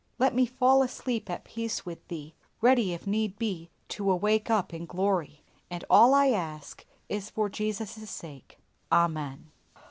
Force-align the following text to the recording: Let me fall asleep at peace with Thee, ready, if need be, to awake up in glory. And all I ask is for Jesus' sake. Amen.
Let 0.17 0.33
me 0.33 0.47
fall 0.47 0.81
asleep 0.81 1.29
at 1.29 1.43
peace 1.43 1.85
with 1.85 2.07
Thee, 2.07 2.33
ready, 2.59 2.91
if 2.93 3.05
need 3.05 3.37
be, 3.37 3.69
to 3.89 4.09
awake 4.09 4.49
up 4.49 4.73
in 4.73 4.87
glory. 4.87 5.43
And 5.69 5.85
all 5.91 6.15
I 6.15 6.29
ask 6.31 6.83
is 7.07 7.29
for 7.29 7.49
Jesus' 7.49 8.09
sake. 8.09 8.57
Amen. 8.91 9.51